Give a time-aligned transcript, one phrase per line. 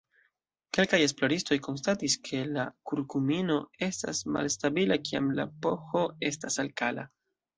[0.77, 3.59] Kelkaj esploristoj konstatis ke la kurkumino
[3.89, 7.07] estas malstabila kiam la pH estas alkala.